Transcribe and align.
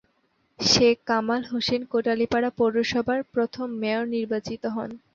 শেখ 0.59 0.95
কামাল 1.07 1.41
হোসেন 1.51 1.81
কোটালীপাড়া 1.91 2.49
পৌরসভার 2.57 3.19
প্রথম 3.33 3.67
মেয়র 3.81 4.05
নির্বাচিত 4.15 4.63
হন। 4.75 4.89